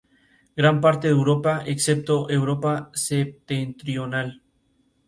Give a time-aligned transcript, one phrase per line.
[0.55, 4.41] Gran parte de Europa, excepto Europa septentrional.